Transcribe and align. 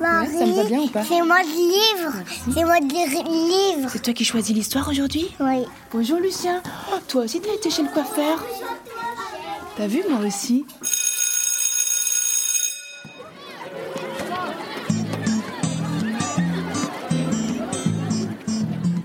Marie, 0.00 0.28
ça 0.38 0.46
me 0.46 0.54
va 0.54 0.64
bien 0.64 0.80
ou 0.80 0.88
pas 0.88 1.02
c'est 1.04 1.20
moi 1.22 1.42
de 1.42 1.48
livre. 1.48 2.12
C'est 2.54 2.64
moi 2.64 2.80
de 2.80 2.88
lire 2.88 3.24
livre. 3.24 3.88
C'est 3.92 4.02
toi 4.02 4.12
qui 4.14 4.24
choisis 4.24 4.54
l'histoire 4.54 4.88
aujourd'hui 4.88 5.30
Oui. 5.40 5.64
Bonjour 5.92 6.18
Lucien. 6.18 6.62
Oh, 6.92 6.98
toi 7.06 7.22
aussi 7.24 7.40
t'as 7.40 7.52
été 7.54 7.70
chez 7.70 7.82
le 7.82 7.88
coiffeur 7.88 8.42
T'as 9.76 9.86
vu 9.86 10.02
moi 10.08 10.20
aussi 10.26 10.64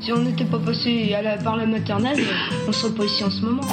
Si 0.02 0.12
on 0.14 0.20
n'était 0.20 0.46
pas 0.46 0.60
passé 0.60 1.14
à 1.16 1.22
la- 1.24 1.38
par 1.38 1.56
la 1.58 1.66
maternelle, 1.66 2.24
on 2.68 2.72
serait 2.72 2.94
pas 2.94 3.06
ici 3.06 3.24
en 3.24 3.32
ce 3.32 3.42
moment. 3.42 3.64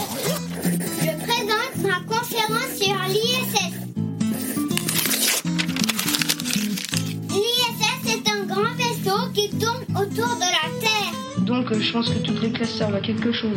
Je 11.81 11.92
pense 11.92 12.11
que 12.11 12.19
toutes 12.19 12.42
les 12.42 12.51
classes 12.51 12.75
servent 12.75 12.95
à 12.95 13.01
quelque 13.01 13.33
chose. 13.33 13.56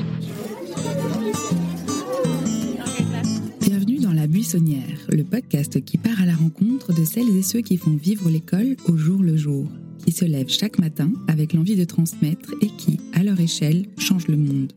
Bienvenue 3.59 3.99
dans 3.99 4.13
La 4.13 4.27
Buissonnière, 4.27 4.99
le 5.09 5.23
podcast 5.23 5.83
qui 5.83 5.97
part 5.97 6.21
à 6.21 6.25
la 6.25 6.36
rencontre 6.36 6.93
de 6.93 7.03
celles 7.03 7.36
et 7.36 7.41
ceux 7.41 7.61
qui 7.61 7.77
font 7.77 7.95
vivre 7.95 8.30
l'école 8.30 8.77
au 8.88 8.95
jour 8.95 9.21
le 9.21 9.36
jour, 9.36 9.67
qui 10.05 10.11
se 10.11 10.23
lèvent 10.23 10.49
chaque 10.49 10.80
matin 10.80 11.11
avec 11.27 11.53
l'envie 11.53 11.75
de 11.75 11.83
transmettre 11.83 12.53
et 12.61 12.67
qui, 12.67 12.99
à 13.13 13.23
leur 13.23 13.39
échelle, 13.39 13.86
changent 13.97 14.27
le 14.27 14.38
monde. 14.38 14.71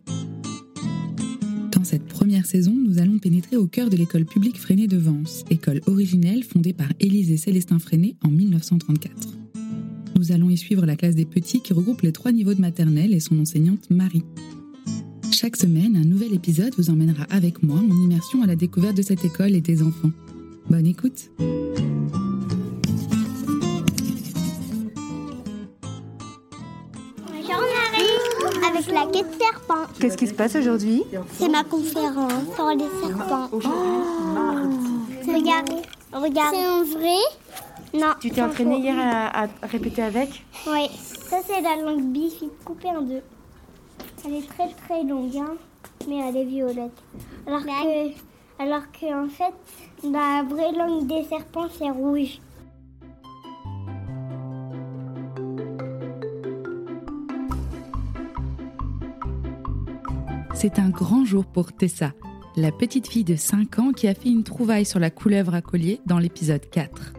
Dans 1.73 1.85
cette 1.85 2.07
première 2.07 2.47
saison, 2.47 2.75
nous 2.75 2.99
allons 2.99 3.19
pénétrer 3.19 3.57
au 3.57 3.67
cœur 3.67 3.89
de 3.89 3.97
l'école 3.97 4.25
publique 4.25 4.59
Freinet 4.59 4.89
de 4.89 4.97
Vence, 4.97 5.45
école 5.51 5.81
originelle 5.87 6.43
fondée 6.43 6.73
par 6.73 6.89
Élise 6.99 7.31
et 7.31 7.37
Célestin 7.37 7.79
Freinet 7.79 8.17
en 8.25 8.29
1934. 8.29 9.38
Nous 10.19 10.33
allons 10.33 10.51
y 10.51 10.57
suivre 10.57 10.85
la 10.85 10.97
classe 10.97 11.15
des 11.15 11.25
petits 11.25 11.61
qui 11.61 11.73
regroupe 11.73 12.01
les 12.01 12.11
trois 12.11 12.33
niveaux 12.33 12.53
de 12.53 12.61
maternelle 12.61 13.15
et 13.15 13.21
son 13.21 13.39
enseignante 13.39 13.89
Marie. 13.89 14.25
Chaque 15.31 15.57
semaine, 15.57 15.95
un 15.95 16.05
nouvel 16.05 16.35
épisode 16.35 16.75
vous 16.77 16.91
emmènera 16.91 17.23
avec 17.31 17.63
moi 17.63 17.79
en 17.79 18.03
immersion 18.03 18.43
à 18.43 18.47
la 18.47 18.57
découverte 18.57 18.97
de 18.97 19.03
cette 19.03 19.25
école 19.25 19.55
et 19.55 19.61
des 19.61 19.81
enfants. 19.81 20.11
Bonne 20.69 20.87
écoute 20.87 21.31
Bonjour 27.29 27.63
Marie. 27.93 28.11
Avec 28.69 28.87
la 28.93 29.07
quête 29.13 29.41
serpent. 29.41 29.87
Qu'est-ce 30.01 30.17
qui 30.17 30.27
se 30.27 30.35
passe 30.35 30.57
aujourd'hui? 30.57 31.05
C'est 31.39 31.49
ma 31.49 31.63
conférence 31.63 32.43
sur 32.57 32.67
les 32.71 32.91
serpents. 33.07 33.51
Regarde. 35.29 35.71
Regarde. 36.13 36.55
C'est 36.55 36.65
un 36.65 36.83
vrai 36.83 37.19
Non. 37.95 38.15
Tu 38.21 38.31
t'es 38.31 38.43
entraîné 38.43 38.79
hier 38.79 38.97
à, 38.99 39.45
à 39.45 39.49
répéter 39.63 40.03
avec 40.03 40.45
Oui, 40.67 40.89
ça 40.93 41.39
c'est 41.47 41.61
la 41.63 41.77
langue 41.77 42.05
bifide 42.13 42.51
coupée 42.65 42.89
en 42.89 43.03
deux. 43.03 43.23
Elle 44.25 44.35
est 44.35 44.49
très 44.49 44.69
très 44.69 45.05
longue, 45.05 45.37
hein, 45.37 45.55
mais 46.09 46.17
elle 46.29 46.37
est 46.37 46.45
violette. 46.45 46.93
Alors 47.47 47.63
que, 47.63 48.63
alors 48.63 48.83
que 48.93 49.25
en 49.25 49.29
fait, 49.29 49.55
la 50.03 50.43
vraie 50.43 50.73
langue 50.73 51.07
des 51.07 51.25
serpents 51.25 51.69
c'est 51.79 51.91
rouge. 51.91 52.41
C'est 60.55 60.81
un 60.81 60.91
grand 60.91 61.25
jour 61.25 61.45
pour 61.47 61.73
Tessa, 61.73 62.13
la 62.57 62.73
petite 62.73 63.07
fille 63.07 63.23
de 63.23 63.37
5 63.37 63.79
ans 63.79 63.93
qui 63.93 64.09
a 64.09 64.15
fait 64.15 64.29
une 64.29 64.43
trouvaille 64.43 64.85
sur 64.85 64.99
la 64.99 65.09
couleuvre 65.09 65.55
à 65.55 65.63
collier 65.63 66.01
dans 66.05 66.19
l'épisode 66.19 66.69
4. 66.69 67.13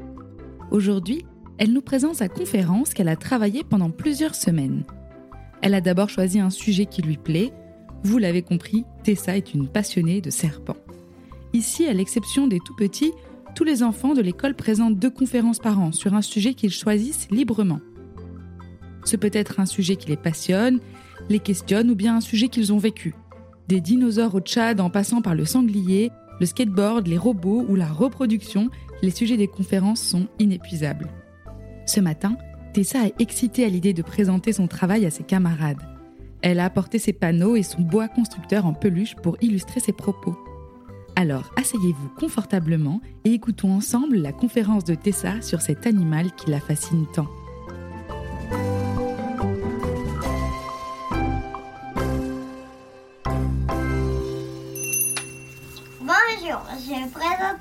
Aujourd'hui, 0.72 1.26
elle 1.58 1.74
nous 1.74 1.82
présente 1.82 2.16
sa 2.16 2.30
conférence 2.30 2.94
qu'elle 2.94 3.08
a 3.08 3.16
travaillée 3.16 3.64
pendant 3.64 3.90
plusieurs 3.90 4.36
semaines. 4.36 4.84
Elle 5.62 5.74
a 5.74 5.82
d'abord 5.82 6.10
choisi 6.10 6.40
un 6.40 6.52
sujet 6.52 6.86
qui 6.86 7.02
lui 7.02 7.18
plaît. 7.18 7.52
Vous 8.04 8.18
l'avez 8.18 8.44
compris, 8.44 8.86
Tessa 9.04 9.36
est 9.36 9.54
une 9.54 9.68
passionnée 9.68 10.22
de 10.22 10.30
serpents. 10.30 10.78
Ici, 11.54 11.88
à 11.88 11.94
l'exception 11.94 12.48
des 12.48 12.60
tout 12.60 12.76
petits, 12.76 13.14
tous 13.56 13.64
les 13.64 13.82
enfants 13.82 14.14
de 14.14 14.22
l'école 14.22 14.56
présentent 14.56 15.00
deux 15.00 15.10
conférences 15.10 15.60
par 15.60 15.80
an 15.80 15.92
sur 15.92 16.14
un 16.14 16.22
sujet 16.22 16.54
qu'ils 16.54 16.72
choisissent 16.72 17.28
librement. 17.32 17.80
Ce 19.04 19.16
peut 19.16 19.32
être 19.34 19.60
un 19.60 19.66
sujet 19.66 19.96
qui 19.96 20.08
les 20.08 20.18
passionne, 20.18 20.80
les 21.30 21.40
questionne 21.40 21.90
ou 21.90 21.96
bien 21.96 22.18
un 22.18 22.22
sujet 22.22 22.48
qu'ils 22.48 22.72
ont 22.72 22.78
vécu. 22.78 23.16
Des 23.68 23.82
dinosaures 23.82 24.36
au 24.36 24.40
Tchad 24.40 24.80
en 24.80 24.92
passant 24.92 25.22
par 25.22 25.34
le 25.34 25.46
sanglier, 25.46 26.12
le 26.40 26.46
skateboard, 26.46 27.08
les 27.08 27.18
robots 27.18 27.66
ou 27.68 27.76
la 27.76 27.88
reproduction, 27.88 28.70
les 29.02 29.12
sujets 29.12 29.38
des 29.38 29.48
conférences 29.48 30.02
sont 30.02 30.28
inépuisables. 30.40 31.08
Ce 31.86 32.00
matin, 32.00 32.38
Tessa 32.74 33.06
est 33.06 33.20
excitée 33.20 33.66
à 33.66 33.70
l'idée 33.70 33.94
de 33.94 34.02
présenter 34.02 34.54
son 34.54 34.68
travail 34.68 35.06
à 35.06 35.10
ses 35.10 35.24
camarades. 35.24 35.82
Elle 36.42 36.60
a 36.60 36.66
apporté 36.66 37.00
ses 37.00 37.14
panneaux 37.14 37.56
et 37.56 37.64
son 37.64 37.82
bois 37.82 38.08
constructeur 38.08 38.66
en 38.66 38.74
peluche 38.74 39.16
pour 39.16 39.38
illustrer 39.42 39.80
ses 39.80 39.92
propos. 39.92 40.38
Alors 41.16 41.52
asseyez-vous 41.58 42.10
confortablement 42.18 43.02
et 43.26 43.34
écoutons 43.34 43.74
ensemble 43.74 44.18
la 44.18 44.32
conférence 44.32 44.86
de 44.86 44.96
Tessa 44.96 45.42
sur 45.42 45.62
cet 45.62 45.86
animal 45.86 46.32
qui 46.36 46.50
la 46.50 46.60
fascine 46.60 47.06
tant. 47.14 47.28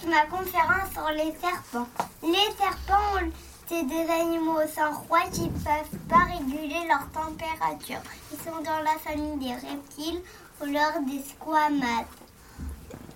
Ma 0.09 0.25
conférence 0.27 0.93
sur 0.93 1.09
les 1.11 1.35
serpents. 1.39 1.89
Les 2.23 2.51
serpents, 2.57 3.29
c'est 3.69 3.85
des 3.85 4.11
animaux 4.11 4.61
sans 4.75 4.93
roi 5.03 5.21
qui 5.33 5.49
peuvent 5.49 6.01
pas 6.09 6.25
réguler 6.25 6.87
leur 6.89 7.09
température. 7.13 8.01
Ils 8.33 8.39
sont 8.39 8.63
dans 8.65 8.81
la 8.83 8.99
famille 8.99 9.37
des 9.37 9.55
reptiles 9.55 10.23
ou 10.61 10.65
lors 10.65 11.01
des 11.07 11.23
squamates. 11.23 12.07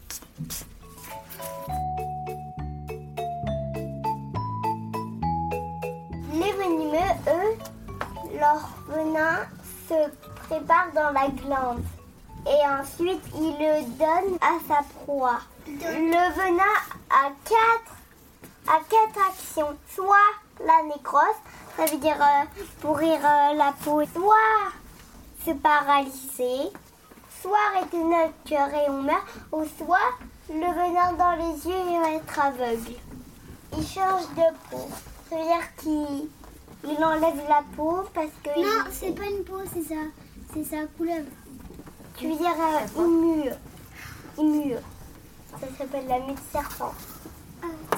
Leur 8.51 8.69
venin 8.87 9.39
se 9.87 10.09
prépare 10.47 10.87
dans 10.93 11.11
la 11.11 11.27
glande. 11.29 11.83
Et 12.47 12.67
ensuite, 12.67 13.21
ils 13.35 13.55
le 13.59 13.83
donnent 13.97 14.37
à 14.41 14.57
sa 14.67 14.81
proie. 15.03 15.39
Le 15.67 16.33
venin 16.33 16.63
a 17.09 17.29
quatre, 17.45 17.95
a 18.67 18.79
quatre 18.89 19.29
actions. 19.29 19.77
Soit 19.93 20.15
la 20.59 20.83
nécrose, 20.83 21.21
ça 21.77 21.85
veut 21.85 21.97
dire 21.97 22.17
euh, 22.19 22.61
pourrir 22.81 23.19
euh, 23.23 23.53
la 23.53 23.73
peau, 23.83 24.01
soit 24.13 24.71
se 25.45 25.51
paralyser, 25.51 26.71
soit 27.41 27.57
arrêter 27.73 28.03
notre 28.03 28.33
cœur 28.45 28.69
et 28.73 28.89
on 28.89 29.03
meurt, 29.03 29.25
ou 29.51 29.63
soit 29.77 29.97
le 30.49 30.55
venin 30.55 31.13
dans 31.13 31.35
les 31.35 31.67
yeux 31.67 31.91
et 31.91 31.97
on 31.97 32.01
va 32.01 32.11
être 32.11 32.39
aveugle. 32.39 32.95
Il 33.77 33.87
change 33.87 34.27
de 34.35 34.69
peau. 34.69 34.89
Ça 35.29 35.37
veut 35.37 35.43
dire 35.43 35.75
qu'il 35.77 36.29
il 36.83 37.03
enlève 37.03 37.47
la 37.47 37.63
peau 37.75 38.03
parce 38.13 38.31
que... 38.43 38.59
Non, 38.59 38.85
c'est 38.91 39.15
pas 39.15 39.25
une 39.25 39.43
peau, 39.43 39.59
c'est 39.73 39.93
ça. 39.93 40.01
C'est 40.53 40.63
sa 40.63 40.85
couleuvre. 40.97 41.29
Tu 42.17 42.27
veux 42.27 42.37
dire 42.37 42.55
euh, 42.59 43.03
une 43.03 43.21
mue. 43.21 43.51
Une 44.39 44.65
mue. 44.65 44.75
Ça 45.59 45.67
s'appelle 45.77 46.07
la 46.07 46.19
mue 46.19 46.33
de 46.33 46.39
serpent. 46.51 46.93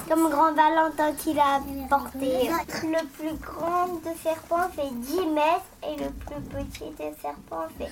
Comme 0.08 0.28
Grand 0.28 0.52
Valentin 0.52 1.12
qu'il 1.14 1.38
a 1.38 1.60
porté. 1.88 2.50
Le 2.82 3.06
plus 3.06 3.36
grand 3.38 3.88
de 3.88 4.10
serpent 4.22 4.68
fait 4.74 4.90
10 4.92 5.26
mètres 5.28 5.64
et 5.82 5.96
le 5.96 6.10
plus 6.10 6.42
petit 6.42 6.90
de 6.90 7.14
serpent 7.20 7.66
fait 7.78 7.90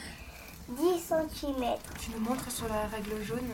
10 0.68 0.82
cm. 1.00 1.64
Tu 2.00 2.10
nous 2.10 2.20
montres 2.20 2.50
sur 2.50 2.68
la 2.68 2.86
règle 2.94 3.22
jaune 3.24 3.48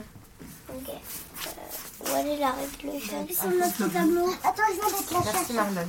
Ok. 0.70 0.88
Euh, 0.90 2.04
où 2.04 2.16
elle 2.16 2.28
est 2.28 2.38
la 2.38 2.50
règle 2.50 2.98
jaune 3.00 3.28
Sur 3.30 3.50
notre 3.50 3.92
tableau. 3.92 4.28
Attends, 4.44 4.62
je 4.68 4.80
vais 4.80 4.92
mettre 4.98 5.12
la 5.14 5.32
Merci 5.32 5.52
Marlon. 5.52 5.88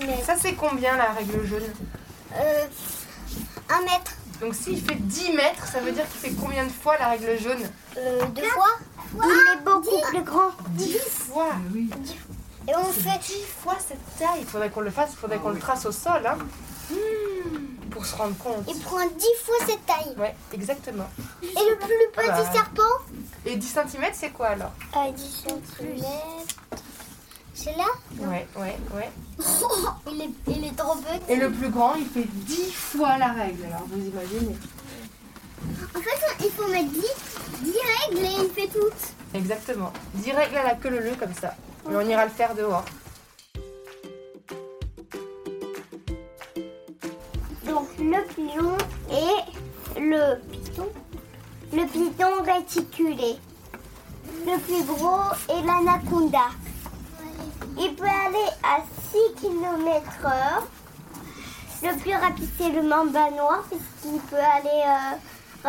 Mais, 0.00 0.22
Ça 0.24 0.34
c'est 0.40 0.54
combien 0.54 0.96
la 0.96 1.12
règle 1.12 1.44
jaune 1.46 1.62
euh, 2.34 2.64
un 3.70 3.80
mètre. 3.82 4.12
Donc 4.40 4.54
s'il 4.54 4.80
fait 4.84 4.96
10 4.96 5.32
mètres, 5.32 5.66
ça 5.66 5.80
veut 5.80 5.92
dire 5.92 6.04
qu'il 6.10 6.20
fait 6.20 6.36
combien 6.38 6.64
de 6.64 6.70
fois 6.70 6.96
la 6.98 7.08
règle 7.08 7.38
jaune 7.40 7.62
Euh, 7.96 8.24
deux 8.26 8.42
fois. 8.44 8.78
Il 9.14 9.58
est 9.58 9.64
beaucoup 9.64 10.00
plus 10.10 10.22
grand. 10.22 10.50
10 10.70 10.98
fois 11.08 11.52
Et 12.68 12.76
on 12.76 12.84
fait 12.84 13.18
10 13.22 13.34
fois 13.62 13.76
cette 13.78 14.18
taille. 14.18 14.40
Il 14.40 14.46
faudrait 14.46 14.68
qu'on 14.70 14.80
le 14.82 14.90
fasse, 14.90 15.10
il 15.12 15.16
faudrait 15.16 15.38
qu'on 15.38 15.50
le 15.50 15.58
trace 15.58 15.86
au 15.86 15.92
sol, 15.92 16.26
hein, 16.26 16.36
pour 17.90 18.04
se 18.04 18.14
rendre 18.16 18.36
compte. 18.36 18.64
Il 18.68 18.78
prend 18.80 18.98
10 19.06 19.26
fois 19.44 19.56
cette 19.66 19.86
taille. 19.86 20.14
Ouais, 20.18 20.34
exactement. 20.52 21.08
Et 21.42 21.46
le 21.46 21.76
plus 21.78 21.88
petit 22.12 22.28
Bah. 22.28 22.52
serpent 22.52 22.82
Et 23.46 23.56
10 23.56 23.66
cm, 23.66 24.04
c'est 24.12 24.30
quoi 24.30 24.48
alors? 24.48 24.72
À 24.92 25.10
10 25.10 25.44
cm. 25.48 26.04
Là 27.66 27.84
Ouais, 28.20 28.46
ouais, 28.56 28.76
ouais. 28.94 29.10
il, 30.12 30.22
est, 30.22 30.30
il 30.56 30.64
est 30.66 30.76
trop 30.76 30.94
petit. 30.96 31.32
Et 31.32 31.36
le 31.36 31.50
plus 31.50 31.68
grand, 31.68 31.94
il 31.94 32.06
fait 32.06 32.26
10 32.28 32.72
fois 32.72 33.18
la 33.18 33.32
règle. 33.32 33.64
Alors 33.64 33.82
vous 33.88 34.06
imaginez 34.06 34.56
En 35.94 36.00
fait, 36.00 36.44
il 36.44 36.50
faut 36.50 36.68
mettre 36.68 36.90
10, 36.90 37.00
10 37.62 37.72
règles 37.72 38.24
et 38.24 38.44
il 38.44 38.50
fait 38.50 38.68
toutes. 38.68 38.92
Exactement. 39.34 39.92
10 40.14 40.32
règles 40.32 40.56
à 40.58 40.62
la 40.62 40.74
queue 40.74 40.90
leu 40.90 41.12
comme 41.18 41.34
ça. 41.34 41.54
Mais 41.88 41.96
on 41.96 42.00
ira 42.08 42.24
le 42.24 42.30
faire 42.30 42.54
dehors. 42.54 42.84
Donc 47.66 47.88
le 47.98 48.24
pion 48.34 48.76
et 49.10 50.00
le 50.00 50.36
python. 50.50 50.88
Le 51.72 51.84
python 51.86 52.42
réticulé. 52.44 53.36
Le 54.46 54.58
plus 54.60 54.84
gros 54.84 55.20
est 55.48 55.62
l'anaconda. 55.66 56.48
Il 57.78 57.94
peut 57.94 58.04
aller 58.04 58.48
à 58.62 58.78
6 59.12 59.40
km 59.40 60.02
heure. 60.24 60.66
Le 61.82 61.98
plus 61.98 62.14
rapide 62.14 62.48
c'est 62.58 62.70
le 62.70 62.82
mamba 62.82 63.30
noir 63.30 63.62
puisqu'il 63.68 64.18
peut 64.20 64.36
aller 64.36 64.82
euh, 64.86 65.16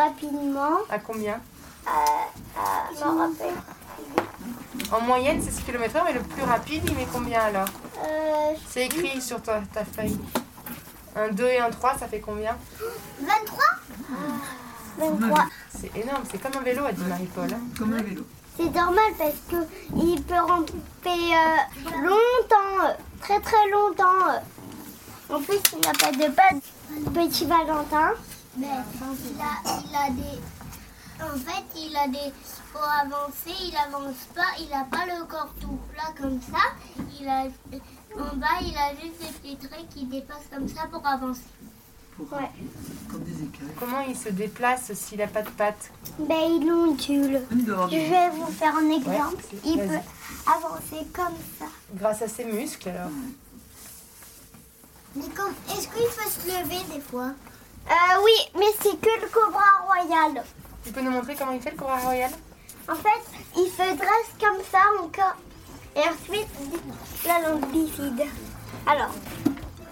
rapidement. 0.00 0.78
À 0.90 0.98
combien? 0.98 1.34
Euh, 1.86 1.90
euh, 1.90 2.60
je 2.98 3.04
m'en 3.04 3.18
rappelle. 3.18 3.54
En 4.90 5.00
moyenne, 5.02 5.40
c'est 5.42 5.50
6 5.50 5.64
km/h, 5.64 6.02
mais 6.06 6.12
le 6.14 6.20
plus 6.20 6.42
rapide, 6.44 6.82
il 6.86 6.94
met 6.94 7.06
combien 7.12 7.40
alors? 7.42 7.68
Euh, 8.02 8.52
C'est 8.70 8.86
écrit 8.86 9.20
sur 9.20 9.42
ta, 9.42 9.60
ta 9.72 9.84
feuille. 9.84 10.18
Un 11.14 11.28
2 11.28 11.44
et 11.46 11.58
un 11.58 11.70
3, 11.70 11.98
ça 11.98 12.08
fait 12.08 12.20
combien? 12.20 12.56
23 13.20 13.64
23. 14.98 15.44
C'est 15.78 15.94
énorme, 15.96 16.22
c'est 16.30 16.38
comme 16.40 16.58
un 16.60 16.64
vélo, 16.64 16.84
a 16.86 16.92
dit 16.92 17.04
Marie-Paul. 17.04 17.48
Comme 17.78 17.92
un 17.94 18.02
vélo. 18.02 18.22
C'est 18.58 18.74
normal 18.74 19.12
parce 19.16 19.36
que 19.48 19.68
il 19.96 20.20
peut 20.24 20.34
ramper 20.34 20.74
euh, 21.06 22.02
longtemps, 22.02 22.86
euh, 22.86 22.92
très 23.20 23.38
très 23.40 23.70
longtemps. 23.70 24.30
euh. 24.30 25.34
En 25.36 25.40
plus, 25.40 25.60
il 25.74 25.80
n'a 25.86 25.92
pas 25.92 26.10
de 26.10 26.28
pattes. 26.32 26.64
Petit 27.14 27.44
Valentin. 27.44 28.14
Mais 28.56 28.66
il 28.66 29.40
a, 29.40 29.78
il 29.84 29.94
a 29.94 30.10
des. 30.10 30.40
En 31.22 31.38
fait, 31.38 31.64
il 31.76 31.96
a 31.96 32.08
des. 32.08 32.32
Pour 32.72 32.82
avancer, 32.82 33.54
il 33.62 33.76
avance 33.76 34.26
pas. 34.34 34.50
Il 34.58 34.72
a 34.72 34.84
pas 34.90 35.06
le 35.06 35.24
corps 35.26 35.54
tout 35.60 35.78
plat 35.92 36.12
comme 36.20 36.40
ça. 36.42 36.74
Il 37.20 37.28
a. 37.28 37.44
En 38.16 38.36
bas, 38.36 38.58
il 38.60 38.76
a 38.76 38.90
juste 39.00 39.20
des 39.20 39.54
petits 39.54 39.68
traits 39.68 39.88
qui 39.94 40.04
dépassent 40.06 40.48
comme 40.52 40.66
ça 40.66 40.88
pour 40.90 41.06
avancer. 41.06 41.42
Pour- 42.18 42.36
Ouais. 42.38 42.50
Comme 43.10 43.22
des 43.22 43.44
écailles. 43.44 43.68
Comment 43.78 44.00
il 44.00 44.16
se 44.16 44.28
déplace 44.28 44.92
s'il 44.92 45.18
n'a 45.18 45.28
pas 45.28 45.42
de 45.42 45.50
pattes 45.50 45.90
Ben, 46.18 46.34
il 46.60 46.70
ondule. 46.70 47.40
Avoir 47.70 47.88
Je 47.88 47.96
vais 47.96 48.30
vous 48.30 48.46
faire 48.52 48.74
un 48.76 48.90
exemple. 48.90 49.36
Ouais, 49.52 49.58
il 49.64 49.78
peut 49.78 49.98
avancer 50.46 51.06
comme 51.12 51.36
ça. 51.58 51.66
Grâce 51.94 52.22
à 52.22 52.28
ses 52.28 52.44
muscles 52.44 52.88
alors. 52.90 53.10
Mais 55.14 55.24
comme, 55.34 55.52
est-ce 55.70 55.88
qu'il 55.88 56.06
peut 56.06 56.30
se 56.30 56.46
lever 56.48 56.82
des 56.94 57.00
fois? 57.00 57.30
Euh, 57.88 58.22
oui, 58.24 58.32
mais 58.58 58.66
c'est 58.82 59.00
que 59.00 59.20
le 59.22 59.28
cobra 59.32 59.64
royal. 59.86 60.44
Tu 60.84 60.92
peux 60.92 61.00
nous 61.00 61.10
montrer 61.10 61.34
comment 61.34 61.52
il 61.52 61.60
fait 61.60 61.70
le 61.70 61.76
Cobra 61.76 61.96
Royal? 61.98 62.30
En 62.88 62.94
fait, 62.94 63.22
il 63.56 63.70
se 63.70 63.96
dresse 63.96 64.30
comme 64.40 64.62
ça 64.70 64.78
encore. 65.02 65.36
Et 65.96 66.00
ensuite, 66.00 66.48
la 67.26 67.48
langue 67.48 67.66
bifide. 67.70 68.22
Alors, 68.86 69.10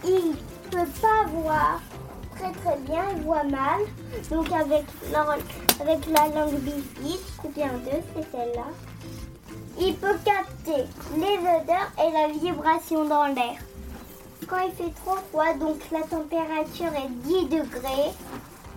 il 0.05 0.37
peut 0.71 0.87
pas 1.01 1.25
voir 1.29 1.81
très 2.39 2.53
très 2.53 2.77
bien, 2.81 3.05
il 3.17 3.23
voit 3.23 3.45
mal. 3.45 3.81
Donc 4.31 4.51
avec 4.53 4.85
la, 5.13 5.21
avec 5.81 6.07
la 6.07 6.29
langue 6.29 6.59
bifide, 6.61 7.21
c'est 7.43 7.55
bien 7.55 7.71
deux, 7.85 8.03
c'est 8.15 8.31
celle-là. 8.31 8.67
Il 9.79 9.95
peut 9.97 10.17
capter 10.25 10.85
les 11.17 11.39
odeurs 11.39 11.93
et 11.99 12.13
la 12.13 12.29
vibration 12.29 13.05
dans 13.05 13.27
l'air. 13.27 13.59
Quand 14.49 14.59
il 14.67 14.73
fait 14.73 14.93
trop 15.05 15.17
froid, 15.31 15.53
donc 15.55 15.79
la 15.91 16.03
température 16.03 16.93
est 16.95 17.11
10 17.25 17.45
degrés, 17.47 18.13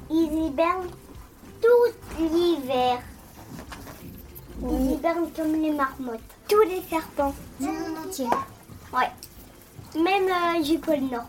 ils 0.10 0.46
hibernent 0.46 0.89
tout 1.62 2.20
l'hiver. 2.20 3.00
Ils 4.62 4.92
hibernent 4.92 5.32
comme 5.36 5.54
les 5.54 5.72
marmottes. 5.72 6.20
Tous 6.48 6.62
les 6.62 6.82
serpents. 6.89 7.34
Du 7.60 7.68
monde 7.68 8.06
entier. 8.06 8.28
Ouais. 8.94 10.01
Même 10.01 10.28
euh, 10.28 10.62
du 10.62 10.80
pôle 10.80 11.01
Nord. 11.12 11.25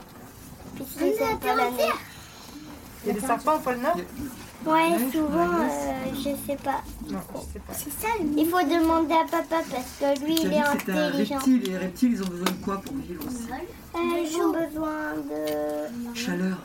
Puisqu'ils 0.75 1.15
pas 1.39 1.55
la 1.55 1.71
neige. 1.71 2.10
Il 3.05 3.09
y 3.09 3.11
a 3.11 3.15
des 3.15 3.21
serpents 3.27 3.57
au 3.57 3.59
pôle 3.61 3.77
Nord 3.79 3.97
Ouais, 4.67 4.91
souvent, 5.11 5.39
euh, 5.41 5.69
je 6.15 6.23
sais 6.47 6.57
pas. 6.63 6.83
Non, 7.09 7.19
je 7.35 7.53
sais 7.55 7.59
pas. 7.67 7.73
C'est 7.73 7.91
ça, 7.99 8.09
il 8.37 8.47
faut 8.47 8.61
demander 8.61 9.15
à 9.15 9.25
papa 9.25 9.63
parce 9.71 10.15
que 10.17 10.23
lui, 10.25 10.35
il 10.43 10.53
est 10.53 10.59
un 10.59 10.73
intelligent. 10.73 11.37
reptile. 11.37 11.63
Et 11.67 11.71
les 11.71 11.79
reptiles, 11.79 12.13
ils 12.13 12.23
ont 12.23 12.27
besoin 12.27 12.45
de 12.51 12.63
quoi 12.65 12.77
pour 12.83 12.95
vivre 12.97 13.25
aussi 13.27 13.47
Euh, 13.51 13.99
ils 14.23 14.37
ont 14.43 14.53
besoin 14.53 15.15
de, 15.17 16.15
Chaleur. 16.15 16.59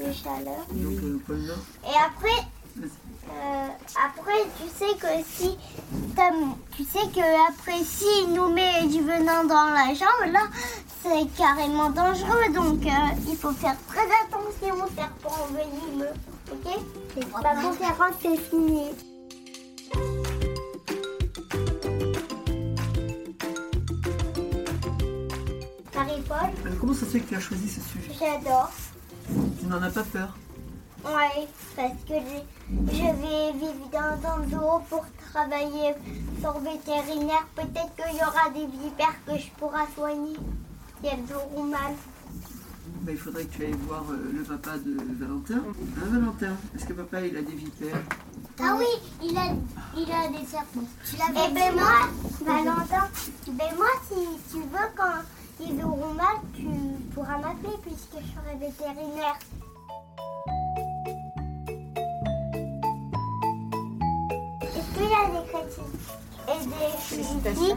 de 0.00 0.12
chaleur. 0.12 0.66
Donc 0.72 0.98
euh, 1.04 1.14
au 1.14 1.18
pôle 1.20 1.42
Nord. 1.42 1.58
Et 1.84 1.96
après, 2.04 2.44
euh, 2.80 3.68
après, 4.04 4.42
tu 4.60 4.68
sais 4.76 4.96
que 4.98 5.06
si, 5.30 5.56
t'as- 6.16 6.32
tu 6.76 6.82
sais 6.82 7.06
que 7.14 7.48
après, 7.52 7.84
s'il 7.84 8.32
nous 8.34 8.48
met 8.48 8.84
du 8.88 9.00
venin 9.02 9.44
dans 9.44 9.70
la 9.70 9.94
jambe, 9.94 10.32
là, 10.32 10.40
c'est 11.04 11.26
carrément 11.36 11.90
dangereux. 11.90 12.52
Donc, 12.52 12.84
euh, 12.84 12.90
il 13.28 13.36
faut 13.36 13.52
faire 13.52 13.76
très 13.86 14.00
attention 14.26 14.37
aux 14.66 14.88
serpents 14.94 15.46
venimeux. 15.50 16.12
Ok? 16.50 16.80
La 17.42 17.62
conférence 17.62 18.24
est 18.24 18.36
finie. 18.36 18.90
Marie-Paul, 25.94 26.36
Alors, 26.64 26.78
comment 26.80 26.94
ça 26.94 27.00
se 27.00 27.06
fait 27.06 27.20
que 27.20 27.28
tu 27.28 27.36
as 27.36 27.40
choisi 27.40 27.68
ce 27.68 27.80
sujet? 27.80 28.12
J'adore. 28.18 28.70
Tu 29.60 29.66
n'en 29.66 29.82
as 29.82 29.90
pas 29.90 30.04
peur? 30.04 30.36
Ouais, 31.04 31.46
parce 31.76 31.92
que 32.06 32.14
je, 32.14 32.92
je 32.92 33.02
vais 33.02 33.52
vivre 33.52 33.88
dans 33.92 34.28
un 34.28 34.48
zoo 34.48 34.82
pour 34.90 35.04
travailler 35.32 35.94
sur 36.40 36.58
vétérinaire, 36.58 37.46
peut-être 37.54 37.94
qu'il 37.96 38.16
y 38.16 38.22
aura 38.22 38.50
des 38.50 38.66
vipères 38.66 39.14
que 39.26 39.38
je 39.38 39.48
pourrai 39.58 39.84
soigner 39.94 40.34
si 41.00 41.06
elles 41.06 41.34
auront 41.36 41.64
mal. 41.64 41.94
Bah, 43.08 43.14
il 43.14 43.20
faudrait 43.20 43.46
que 43.46 43.54
tu 43.54 43.64
ailles 43.64 43.72
voir 43.88 44.04
euh, 44.10 44.32
le 44.36 44.42
papa 44.42 44.76
de 44.76 44.94
Valentin. 45.18 45.62
Hein, 45.66 46.04
Valentin? 46.10 46.54
Est-ce 46.76 46.84
que 46.84 46.92
papa 46.92 47.22
il 47.22 47.34
a 47.38 47.40
des 47.40 47.54
vipères? 47.54 48.02
Ah 48.60 48.76
oui, 48.78 48.84
il 49.24 49.34
a, 49.34 49.44
il 49.96 50.12
a 50.12 50.28
des 50.28 50.44
serpents. 50.44 50.84
Tu 51.08 51.14
Eh 51.14 51.18
l'avais 51.18 51.54
ben 51.54 51.72
dit, 51.72 51.78
moi, 51.80 52.00
Valentin, 52.44 53.08
ben 53.46 53.76
moi 53.78 53.86
si 54.06 54.52
tu 54.52 54.58
veux 54.58 54.88
quand 54.94 55.22
ils 55.58 55.82
auront 55.82 56.12
mal, 56.12 56.36
tu 56.54 56.66
pourras 57.14 57.38
m'appeler 57.38 57.78
puisque 57.80 58.12
je 58.20 58.28
serai 58.34 58.58
vétérinaire. 58.60 59.38
Est-ce 64.64 64.94
qu'il 64.94 65.08
y 65.08 65.14
a 65.14 65.30
des 65.30 65.48
critiques 65.48 66.08
et 66.46 66.66
des 66.66 67.52
critiques 67.54 67.76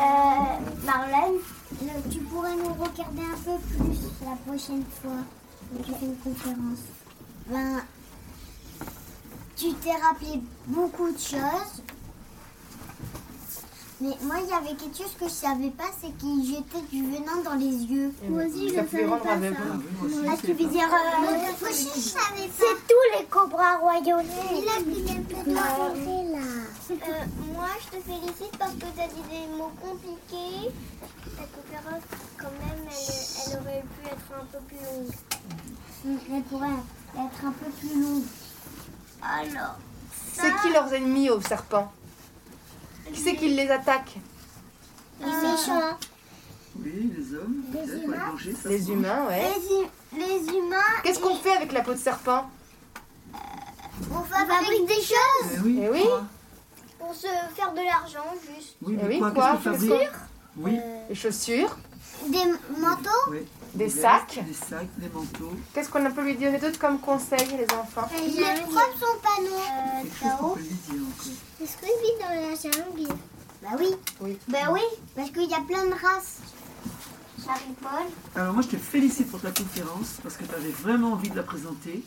euh, 0.00 0.84
Marlène 0.84 1.38
Le- 1.82 2.10
Tu 2.10 2.18
pourrais 2.20 2.56
nous 2.56 2.72
regarder 2.74 3.22
un 3.22 3.38
peu 3.44 3.58
plus 3.68 3.98
la 4.24 4.36
prochaine 4.46 4.84
fois 5.02 5.18
que 5.76 5.82
tu 5.84 5.92
fais 5.92 6.06
une 6.06 6.16
conférence. 6.16 6.82
Ben, 7.50 7.82
tu 9.56 9.72
t'es 9.74 9.92
rappelé 9.92 10.40
beaucoup 10.66 11.10
de 11.10 11.18
choses. 11.18 11.82
Mais 13.98 14.10
moi, 14.24 14.36
il 14.42 14.50
y 14.50 14.52
avait 14.52 14.76
quelque 14.76 14.94
chose 14.98 15.14
que 15.18 15.24
je 15.26 15.30
savais 15.32 15.70
pas, 15.70 15.84
c'est 15.98 16.14
qu'il 16.18 16.44
jetait 16.44 16.84
du 16.92 17.02
venin 17.02 17.40
dans 17.42 17.54
les 17.54 17.64
yeux. 17.84 18.12
Moi 18.28 18.44
aussi, 18.44 18.68
ça 18.74 18.82
peut 18.82 19.08
rendre 19.08 19.26
aveugle. 19.26 19.56
Ah 19.58 19.76
oui, 19.78 19.84
moi 19.98 20.06
aussi, 20.20 20.28
Ah, 20.28 20.32
c'est 20.38 20.46
tu 20.48 20.52
veux 20.52 20.64
pas- 20.66 20.72
dire 20.72 20.88
euh, 20.92 21.20
Moi 21.22 21.70
aussi, 21.70 21.88
je 21.94 22.00
savais 22.00 22.46
pas. 22.46 22.52
c'est 22.58 22.86
tous 22.86 23.18
les 23.18 23.24
cobras 23.26 23.76
royaux. 23.78 24.18
Il 24.52 24.68
a 24.68 24.80
mis 24.84 25.10
un 25.10 25.22
peu 25.22 25.50
de 25.50 25.54
là. 25.54 25.62
Euh, 26.88 26.94
moi, 27.52 27.66
je 27.80 27.96
te 27.98 28.02
félicite 28.02 28.56
parce 28.58 28.72
que 28.74 28.78
tu 28.94 29.00
as 29.00 29.08
dit 29.08 29.22
des 29.28 29.56
mots 29.56 29.72
compliqués. 29.82 30.70
Ta 31.36 31.42
conférence, 31.44 32.02
quand 32.38 32.44
même, 32.44 32.86
elle, 32.88 33.52
elle 33.52 33.58
aurait 33.60 33.82
pu 33.82 34.06
être 34.06 34.40
un 34.40 34.44
peu 34.44 34.58
plus 34.68 34.76
longue. 34.76 36.24
Elle 36.32 36.42
pourrait 36.42 36.68
être 37.16 37.44
un 37.44 37.52
peu 37.52 37.70
plus 37.80 38.00
longue. 38.00 38.22
Alors, 39.22 39.76
C'est 40.34 40.54
qui 40.62 40.72
leurs 40.72 40.92
ennemis 40.94 41.30
aux 41.30 41.40
serpents? 41.40 41.92
Qui 43.12 43.20
c'est 43.20 43.34
qui 43.34 43.48
les 43.48 43.68
attaque? 43.68 44.16
Les 45.20 45.26
méchants. 45.26 45.96
Oui, 46.78 47.12
les 47.16 47.34
hommes. 47.34 47.64
les 47.72 48.06
manger, 48.06 48.54
ça 48.54 48.68
Les 48.68 48.90
humains, 48.90 49.26
ouais. 49.28 49.50
les 50.12 50.46
humains, 50.56 50.76
Qu'est-ce 51.02 51.18
qu'on 51.18 51.34
fait 51.36 51.56
avec 51.56 51.72
la 51.72 51.80
peau 51.82 51.94
de 51.94 51.98
serpent? 51.98 52.48
On 54.12 54.22
fabrique 54.22 54.86
des 54.86 54.94
choses 55.02 55.52
Eh 55.54 55.60
oui, 55.64 55.80
Eh 55.82 55.88
oui. 55.90 56.04
Pour 57.06 57.14
se 57.14 57.26
faire 57.54 57.72
de 57.72 57.80
l'argent, 57.84 58.34
juste. 58.54 58.76
Oui, 58.82 58.96
Eh 58.98 59.02
mais 59.02 59.08
oui, 59.14 59.18
quoi, 59.20 59.30
quoi 59.30 59.58
Qu'est-ce 59.62 59.86
Oui. 60.56 60.78
Les 61.08 61.14
chaussures 61.14 61.76
Des 62.28 62.44
manteaux. 62.78 63.30
oui. 63.30 63.38
Des 63.74 63.90
sacs 63.90 64.38
Des 64.46 64.54
sacs, 64.54 64.88
des 64.96 65.08
manteaux. 65.10 65.52
Qu'est-ce 65.74 65.90
qu'on 65.90 66.10
peut 66.10 66.22
lui 66.24 66.34
donner 66.34 66.58
d'autre 66.58 66.78
comme 66.78 66.98
conseil, 66.98 67.46
les 67.58 67.66
enfants 67.76 68.08
Il 68.26 68.40
frappe 68.40 68.94
son 68.98 69.20
panneau. 69.22 70.02
Lui 70.02 70.10
dire 70.10 70.32
encore. 70.34 70.58
Est-ce 71.62 71.76
qu'il 71.76 71.88
vit 71.88 72.18
dans 72.18 72.34
la 72.34 72.54
jungle? 72.54 73.14
Bah 73.62 73.68
oui. 73.78 73.94
Oui. 74.20 74.38
Bah 74.48 74.58
oui, 74.72 74.80
parce 75.14 75.30
qu'il 75.30 75.50
y 75.50 75.54
a 75.54 75.60
plein 75.60 75.84
de 75.86 75.92
races. 75.92 76.38
Marie-Paul. 77.46 78.06
Alors 78.34 78.54
moi 78.54 78.62
je 78.62 78.68
te 78.68 78.76
félicite 78.76 79.30
pour 79.30 79.40
ta 79.40 79.50
conférence 79.50 80.16
parce 80.22 80.36
que 80.36 80.44
tu 80.44 80.54
avais 80.54 80.70
vraiment 80.70 81.12
envie 81.12 81.28
de 81.30 81.36
la 81.36 81.42
présenter. 81.42 82.02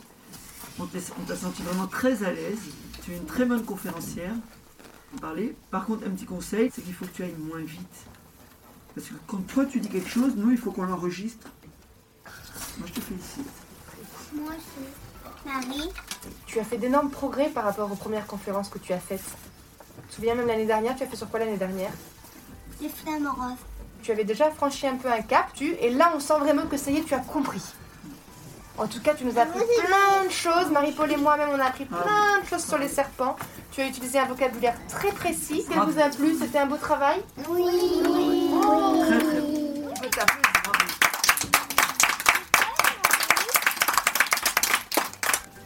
On 0.79 0.85
t'a 0.85 0.97
on 1.21 1.23
t'a 1.25 1.35
senti 1.35 1.61
vraiment 1.61 1.87
très 1.87 2.23
à 2.23 2.31
l'aise. 2.31 2.57
Tu 3.03 3.13
es 3.13 3.17
une 3.17 3.25
très 3.25 3.45
bonne 3.45 3.63
conférencière. 3.63 4.33
En 5.15 5.17
parler. 5.17 5.55
Par 5.71 5.85
contre, 5.85 6.05
un 6.05 6.11
petit 6.11 6.25
conseil, 6.25 6.71
c'est 6.73 6.81
qu'il 6.81 6.93
faut 6.93 7.05
que 7.05 7.11
tu 7.11 7.23
ailles 7.23 7.35
moins 7.37 7.61
vite. 7.61 8.05
Parce 8.95 9.07
que 9.07 9.13
quand 9.27 9.45
toi 9.47 9.65
tu 9.65 9.79
dis 9.79 9.89
quelque 9.89 10.09
chose, 10.09 10.33
nous 10.35 10.51
il 10.51 10.57
faut 10.57 10.71
qu'on 10.71 10.83
l'enregistre. 10.83 11.47
Moi 12.77 12.87
je 12.87 12.93
te 12.93 13.01
félicite. 13.01 13.47
Moi 14.33 14.51
aussi. 14.51 15.45
Marie. 15.45 15.89
Tu 16.45 16.59
as 16.59 16.63
fait 16.63 16.77
d'énormes 16.77 17.09
progrès 17.09 17.49
par 17.49 17.63
rapport 17.63 17.91
aux 17.91 17.95
premières 17.95 18.27
conférences 18.27 18.69
que 18.69 18.77
tu 18.77 18.93
as 18.93 18.99
faites. 18.99 19.23
Tu 19.23 20.07
te 20.09 20.15
souviens 20.15 20.35
même 20.35 20.47
l'année 20.47 20.65
dernière, 20.65 20.95
tu 20.95 21.03
as 21.03 21.07
fait 21.07 21.15
sur 21.15 21.29
quoi 21.29 21.39
l'année 21.39 21.57
dernière? 21.57 21.91
Les 22.81 22.89
flammes 22.89 23.27
roses. 23.27 23.57
Tu 24.01 24.11
avais 24.11 24.23
déjà 24.23 24.49
franchi 24.51 24.87
un 24.87 24.95
peu 24.95 25.11
un 25.11 25.21
cap, 25.21 25.53
tu, 25.53 25.73
et 25.75 25.89
là 25.91 26.11
on 26.15 26.19
sent 26.19 26.39
vraiment 26.39 26.65
que 26.67 26.77
ça 26.77 26.91
y 26.91 26.97
est, 26.97 27.03
tu 27.03 27.13
as 27.13 27.19
compris. 27.19 27.61
En 28.79 28.87
tout 28.87 29.01
cas, 29.01 29.13
tu 29.13 29.25
nous 29.25 29.37
as 29.37 29.41
appris 29.41 29.59
plein 29.59 30.23
de 30.25 30.31
choses. 30.31 30.71
Marie-Paul 30.71 31.11
et 31.11 31.17
moi-même, 31.17 31.49
on 31.53 31.59
a 31.59 31.65
appris 31.65 31.83
plein 31.83 32.39
de 32.41 32.47
choses 32.49 32.63
sur 32.63 32.77
les 32.77 32.87
serpents. 32.87 33.35
Tu 33.73 33.81
as 33.81 33.87
utilisé 33.87 34.19
un 34.19 34.25
vocabulaire 34.25 34.75
très 34.87 35.11
précis. 35.11 35.65
Qu'est-ce 35.67 35.85
qui 35.85 35.91
vous 35.91 35.99
a 35.99 36.09
plu? 36.09 36.35
C'était 36.39 36.59
un 36.59 36.65
beau 36.65 36.77
travail? 36.77 37.21
Oui. 37.49 38.11
Très 39.95 40.09
très 40.09 40.09
t'applaudir. 40.09 40.49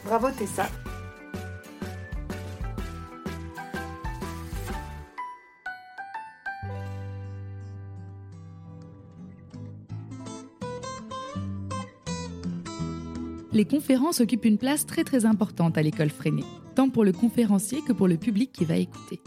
Bravo 0.06 0.30
Tessa. 0.32 0.66
Les 13.54 13.66
conférences 13.66 14.20
occupent 14.20 14.46
une 14.46 14.58
place 14.58 14.88
très 14.88 15.04
très 15.04 15.26
importante 15.26 15.78
à 15.78 15.84
l'école 15.84 16.10
Freinet, 16.10 16.44
tant 16.74 16.90
pour 16.90 17.04
le 17.04 17.12
conférencier 17.12 17.82
que 17.82 17.94
pour 17.94 18.08
le 18.08 18.18
public 18.18 18.52
qui 18.52 18.66
va 18.66 18.78
écouter. 18.78 19.20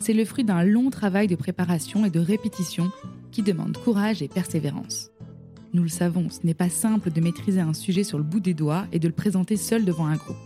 C'est 0.00 0.12
le 0.12 0.26
fruit 0.26 0.44
d'un 0.44 0.62
long 0.62 0.90
travail 0.90 1.28
de 1.28 1.34
préparation 1.34 2.04
et 2.04 2.10
de 2.10 2.20
répétition 2.20 2.90
qui 3.32 3.42
demande 3.42 3.78
courage 3.78 4.20
et 4.20 4.28
persévérance. 4.28 5.10
Nous 5.72 5.82
le 5.82 5.88
savons, 5.88 6.28
ce 6.28 6.40
n'est 6.44 6.52
pas 6.52 6.68
simple 6.68 7.10
de 7.10 7.22
maîtriser 7.22 7.60
un 7.60 7.72
sujet 7.72 8.04
sur 8.04 8.18
le 8.18 8.24
bout 8.24 8.40
des 8.40 8.52
doigts 8.52 8.84
et 8.92 8.98
de 8.98 9.08
le 9.08 9.14
présenter 9.14 9.56
seul 9.56 9.86
devant 9.86 10.06
un 10.06 10.16
groupe. 10.16 10.36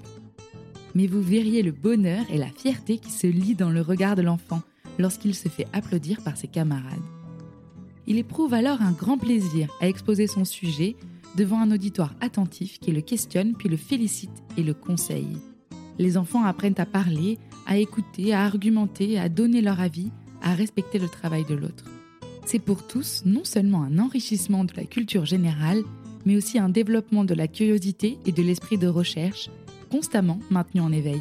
Mais 0.95 1.09
vous 1.09 1.21
verriez 1.21 1.65
le 1.65 1.73
bonheur 1.73 2.25
et 2.31 2.39
la 2.39 2.51
fierté 2.51 2.99
qui 2.99 3.11
se 3.11 3.27
lit 3.27 3.57
dans 3.57 3.71
le 3.71 3.81
regard 3.81 4.15
de 4.15 4.23
l'enfant 4.23 4.63
lorsqu'il 4.97 5.35
se 5.35 5.49
fait 5.49 5.67
applaudir 5.73 6.23
par 6.23 6.37
ses 6.37 6.49
camarades. 6.49 7.03
Il 8.07 8.17
éprouve 8.17 8.55
alors 8.55 8.81
un 8.81 8.93
grand 8.93 9.19
plaisir 9.19 9.69
à 9.81 9.89
exposer 9.89 10.29
son 10.29 10.45
sujet 10.45 10.95
devant 11.37 11.61
un 11.61 11.71
auditoire 11.71 12.15
attentif 12.21 12.79
qui 12.79 12.93
le 12.93 13.01
questionne 13.01 13.55
puis 13.55 13.69
le 13.69 13.77
félicite 13.77 14.43
et 14.57 14.63
le 14.63 14.75
conseille. 14.75 15.37
Les 15.99 16.17
enfants 16.17 16.45
apprennent 16.45 16.79
à 16.79 16.87
parler, 16.87 17.39
à 17.67 17.79
écouter, 17.79 18.33
à 18.33 18.45
argumenter, 18.45 19.19
à 19.19 19.29
donner 19.29 19.61
leur 19.61 19.81
avis, 19.81 20.11
à 20.43 20.55
respecter 20.55 20.99
le 20.99 21.09
travail 21.09 21.45
de 21.45 21.55
l'autre. 21.55 21.85
C'est 22.45 22.59
pour 22.59 22.87
tous 22.87 23.23
non 23.27 23.45
seulement 23.45 23.83
un 23.83 23.99
enrichissement 23.99 24.65
de 24.65 24.73
la 24.75 24.85
culture 24.85 25.27
générale, 25.27 25.83
mais 26.25 26.37
aussi 26.37 26.59
un 26.59 26.69
développement 26.69 27.25
de 27.25 27.35
la 27.35 27.49
curiosité 27.49 28.19
et 28.27 28.33
de 28.33 28.43
l'esprit 28.43 28.79
de 28.79 28.89
recherche, 28.89 29.51
constamment 29.91 30.39
maintenu 30.51 30.81
en 30.81 30.93
éveil. 30.93 31.21